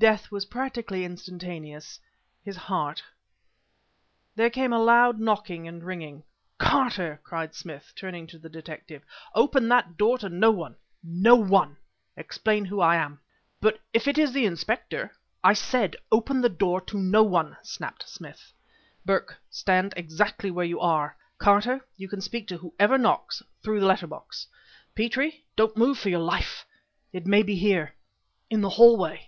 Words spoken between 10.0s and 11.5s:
to no one no